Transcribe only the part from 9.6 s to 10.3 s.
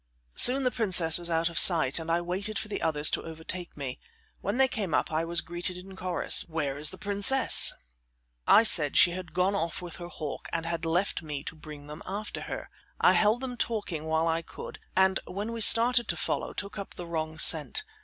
with her